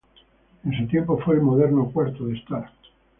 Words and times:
En 0.65 0.73
su 0.75 0.87
tiempo 0.87 1.19
fue 1.19 1.35
el 1.35 1.41
moderno 1.43 1.91
cuarto 1.93 2.25
de 2.25 2.33
estar. 2.35 2.71